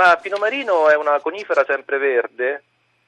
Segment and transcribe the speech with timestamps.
[0.00, 2.62] Ma Pino Marino è una conifera sempreverde,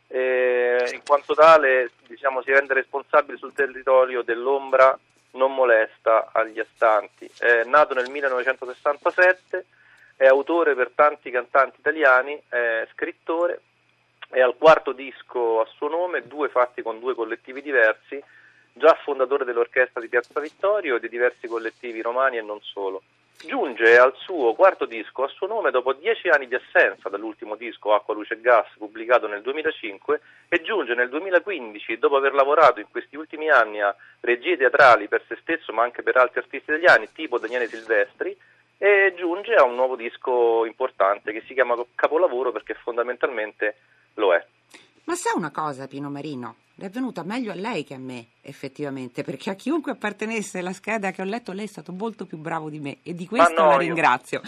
[0.08, 4.98] eh, in quanto tale diciamo, si rende responsabile sul territorio dell'ombra
[5.30, 7.30] non molesta agli astanti.
[7.38, 9.64] È nato nel 1967,
[10.16, 13.62] è autore per tanti cantanti italiani, è scrittore,
[14.29, 18.22] è al quarto disco a suo nome, due fatti con due collettivi diversi,
[18.74, 23.00] già fondatore dell'orchestra di Piazza Vittorio e di diversi collettivi romani e non solo.
[23.45, 27.93] Giunge al suo quarto disco a suo nome dopo dieci anni di assenza dall'ultimo disco
[27.93, 32.86] Acqua, Luce e Gas pubblicato nel 2005 e giunge nel 2015 dopo aver lavorato in
[32.89, 37.08] questi ultimi anni a regie teatrali per se stesso ma anche per altri artisti italiani
[37.12, 38.36] tipo Daniele Silvestri
[38.78, 43.77] e giunge a un nuovo disco importante che si chiama Capolavoro perché fondamentalmente.
[45.12, 46.55] Ma sa una cosa Pino Marino?
[46.78, 51.11] è venuta meglio a lei che a me, effettivamente, perché a chiunque appartenesse la scheda
[51.11, 53.69] che ho letto lei è stato molto più bravo di me e di questo no,
[53.72, 54.41] la ringrazio.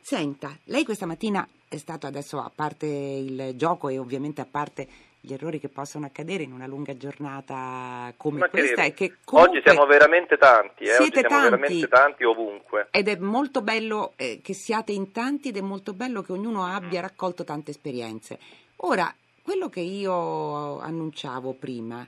[0.00, 4.88] Senta, lei questa mattina è stato adesso, a parte il gioco e ovviamente a parte
[5.20, 9.60] gli errori che possono accadere in una lunga giornata come Ma questa è che oggi
[9.62, 10.94] siamo veramente tanti, eh?
[10.94, 12.88] siete oggi siamo tanti, veramente tanti ovunque.
[12.90, 16.64] Ed è molto bello eh, che siate in tanti ed è molto bello che ognuno
[16.64, 18.38] abbia raccolto tante esperienze.
[18.76, 19.14] Ora,
[19.46, 22.04] quello che io annunciavo prima,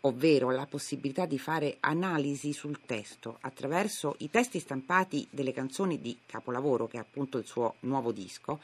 [0.00, 6.18] ovvero la possibilità di fare analisi sul testo attraverso i testi stampati delle canzoni di
[6.26, 8.58] capolavoro, che è appunto il suo nuovo disco,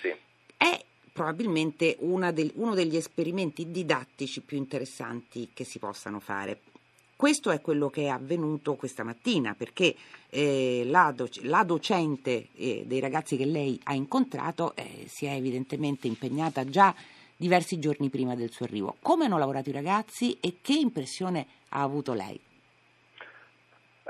[0.00, 0.14] sì.
[0.56, 1.98] è probabilmente
[2.32, 6.60] del, uno degli esperimenti didattici più interessanti che si possano fare.
[7.16, 9.94] Questo è quello che è avvenuto questa mattina perché
[10.30, 15.34] eh, la, doc- la, docente eh, dei ragazzi che lei ha incontrato eh, si è
[15.34, 16.94] evidentemente impegnata già
[17.38, 18.96] diversi giorni prima del suo arrivo.
[19.00, 22.38] Come hanno lavorato i ragazzi e che impressione ha avuto lei?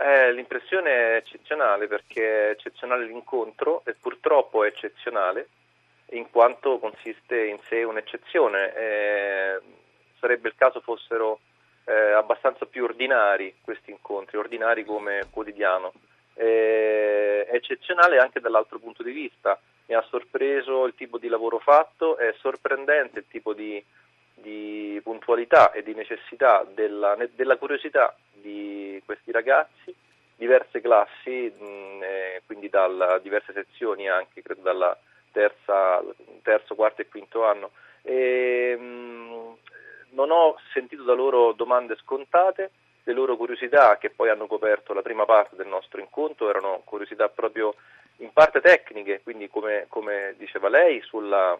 [0.00, 5.48] Eh, l'impressione è eccezionale perché è eccezionale l'incontro e purtroppo è eccezionale
[6.12, 8.74] in quanto consiste in sé un'eccezione.
[8.74, 9.60] Eh,
[10.18, 11.40] sarebbe il caso fossero
[11.84, 15.92] eh, abbastanza più ordinari questi incontri, ordinari come quotidiano.
[16.34, 21.58] Eh, è eccezionale anche dall'altro punto di vista mi ha sorpreso il tipo di lavoro
[21.58, 23.82] fatto, è sorprendente il tipo di,
[24.34, 29.94] di puntualità e di necessità della, della, curiosità di questi ragazzi,
[30.36, 34.62] diverse classi, mh, quindi da diverse sezioni anche, credo
[35.32, 36.02] terza,
[36.42, 37.70] terzo, quarto e quinto anno.
[38.02, 39.56] E, mh,
[40.10, 42.70] non ho sentito da loro domande scontate,
[43.08, 47.28] le loro curiosità che poi hanno coperto la prima parte del nostro incontro erano curiosità
[47.30, 47.74] proprio
[48.18, 51.58] in parte tecniche, quindi come, come diceva lei, sulla,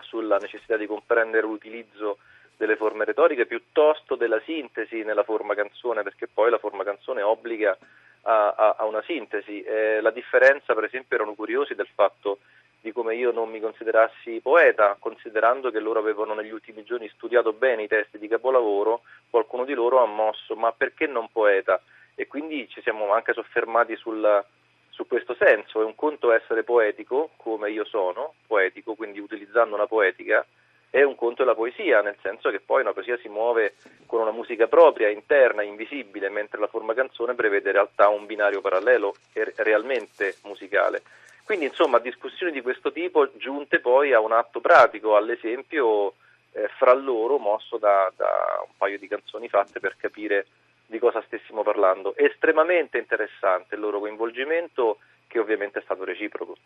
[0.00, 2.18] sulla, necessità di comprendere l'utilizzo
[2.56, 7.76] delle forme retoriche piuttosto della sintesi nella forma canzone, perché poi la forma canzone obbliga
[8.22, 9.62] a, a, a una sintesi.
[9.62, 12.38] Eh, la differenza, per esempio, erano curiosi del fatto
[12.86, 17.52] di come io non mi considerassi poeta, considerando che loro avevano negli ultimi giorni studiato
[17.52, 21.82] bene i testi di capolavoro, qualcuno di loro ha mosso, ma perché non poeta?
[22.14, 24.44] E quindi ci siamo anche soffermati sul,
[24.88, 25.80] su questo senso.
[25.80, 30.46] È un conto essere poetico, come io sono, poetico, quindi utilizzando una poetica,
[30.88, 33.74] è un conto la poesia, nel senso che poi una poesia si muove
[34.06, 38.60] con una musica propria, interna, invisibile, mentre la forma canzone prevede in realtà un binario
[38.60, 41.02] parallelo e realmente musicale.
[41.46, 46.14] Quindi insomma discussioni di questo tipo giunte poi a un atto pratico, all'esempio
[46.50, 48.26] eh, fra loro mosso da, da
[48.66, 50.48] un paio di canzoni fatte per capire
[50.86, 52.16] di cosa stessimo parlando.
[52.16, 54.98] Estremamente interessante il loro coinvolgimento
[55.28, 56.56] che ovviamente è stato reciproco.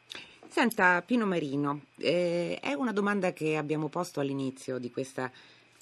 [0.48, 5.30] Senta Pino Marino, eh, è una domanda che abbiamo posto all'inizio di questa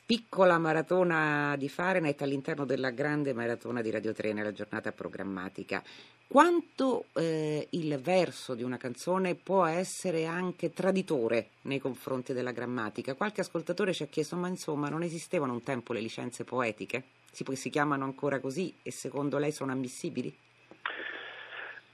[0.04, 5.84] piccola maratona di Fahrenheit all'interno della grande maratona di Radio 3 nella giornata programmatica.
[6.30, 13.14] Quanto eh, il verso di una canzone può essere anche traditore nei confronti della grammatica?
[13.14, 17.02] Qualche ascoltatore ci ha chiesto, ma insomma non esistevano un tempo le licenze poetiche?
[17.32, 20.36] Si, si chiamano ancora così e secondo lei sono ammissibili?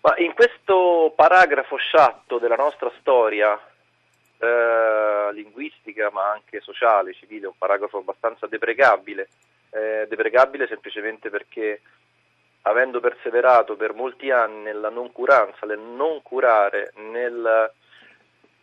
[0.00, 3.56] Ma in questo paragrafo sciatto della nostra storia,
[4.39, 9.28] eh, linguistica ma anche sociale, civile, un paragrafo abbastanza deprecabile,
[9.71, 11.80] eh, deprecabile semplicemente perché
[12.66, 17.71] avendo perseverato per molti anni nella noncuranza, nel non curare, nel,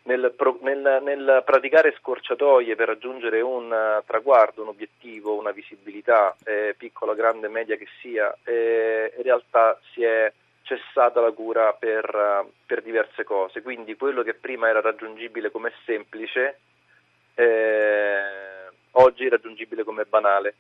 [0.04, 7.14] nel, nel, nel, praticare scorciatoie per raggiungere un traguardo, un obiettivo, una visibilità, eh, piccola,
[7.14, 10.32] grande, media che sia, eh, in realtà si è
[10.64, 16.60] cessata la cura per, per, diverse cose, quindi quello che prima era raggiungibile come semplice,
[17.36, 18.22] eh,
[18.92, 20.56] oggi è raggiungibile come banale.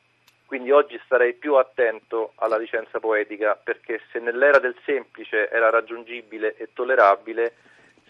[0.52, 6.58] Quindi oggi starei più attento alla licenza poetica perché se nell'era del semplice era raggiungibile
[6.58, 7.54] e tollerabile,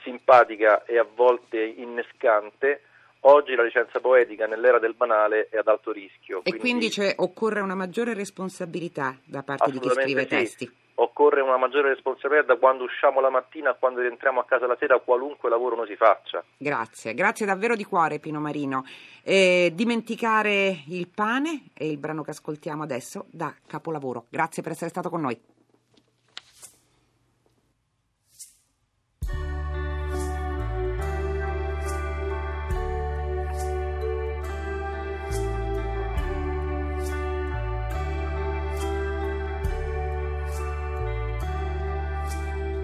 [0.02, 2.82] simpatica e a volte innescante,
[3.20, 6.40] oggi la licenza poetica nell'era del banale è ad alto rischio.
[6.40, 10.28] E quindi, quindi occorre una maggiore responsabilità da parte di chi scrive sì.
[10.28, 10.72] testi
[11.04, 14.78] occorre una maggiore responsabilità da quando usciamo la mattina a quando rientriamo a casa la
[14.80, 16.44] sera, qualunque lavoro noi si faccia.
[16.58, 18.84] Grazie, grazie davvero di cuore Pino Marino.
[19.24, 24.26] Eh, dimenticare il pane è il brano che ascoltiamo adesso da Capolavoro.
[24.30, 25.40] Grazie per essere stato con noi.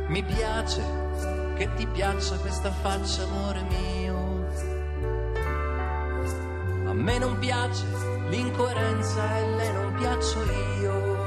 [0.08, 0.82] Mi piace
[1.58, 4.48] che ti piaccia questa faccia, amore mio.
[6.88, 7.84] A me non piace
[8.30, 10.44] l'incoerenza e lei non piaccio
[10.80, 11.18] io.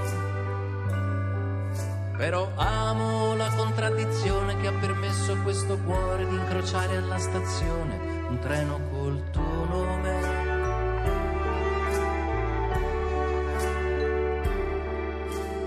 [2.17, 7.99] Però amo la contraddizione che ha permesso a questo cuore di incrociare alla stazione
[8.29, 10.49] un treno col tuo nome.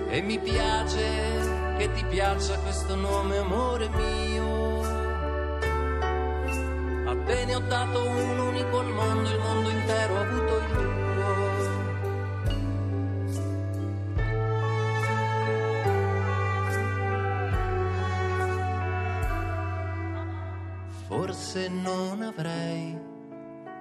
[0.09, 1.32] E mi piace
[1.83, 4.79] che ti piaccia questo nome, amore mio.
[7.09, 10.65] A te ne ho dato un unico al mondo, il mondo intero ha avuto il
[10.71, 10.81] tuo.
[21.07, 22.97] Forse non avrei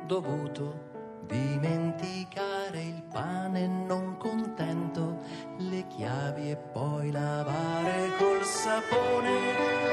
[0.06, 0.91] dovuto
[1.26, 5.20] dimenticare il pane non contento,
[5.58, 9.30] le chiavi e poi lavare col sapone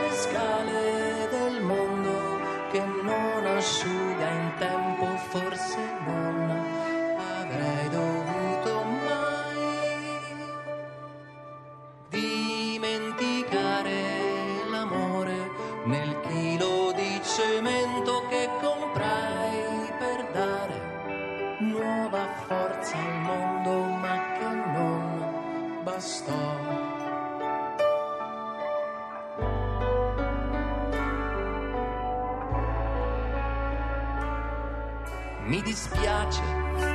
[0.01, 2.39] le scale del mondo
[2.71, 4.88] che non asciuga in tempo,
[22.19, 26.57] nuova forza al mondo, ma che non bastò.
[35.45, 36.41] Mi dispiace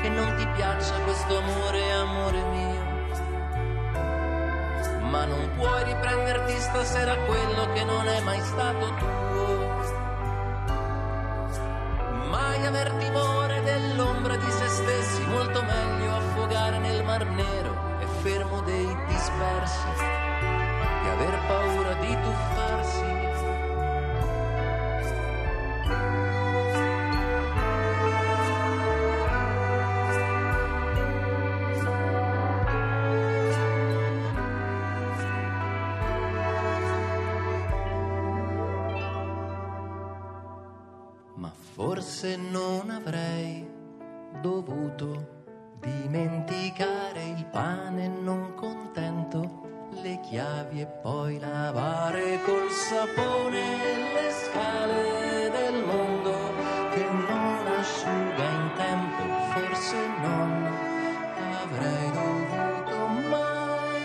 [0.02, 2.82] che non ti piaccia questo amore, amore mio.
[5.10, 9.72] Ma non puoi riprenderti stasera quello che non è mai stato tuo
[12.30, 13.43] mai aver timore
[14.74, 19.86] stessi, molto meglio affogare nel mar nero e fermo dei dispersi,
[21.02, 23.12] che aver paura di tuffarsi.
[41.36, 43.73] Ma forse non avrei
[44.44, 45.08] dovuto
[45.80, 53.62] dimenticare il pane non contento, le chiavi e poi lavare col sapone
[54.12, 56.52] le scale del mondo
[56.92, 59.22] che non asciuga in tempo,
[59.54, 60.68] forse non
[61.62, 62.96] avrei dovuto
[63.30, 64.02] mai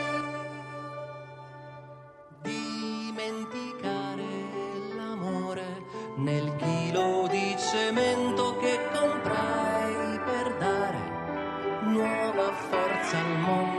[2.44, 4.30] dimenticare
[4.96, 5.68] l'amore
[6.16, 8.89] nel chilo di cemento che
[13.12, 13.79] comprai per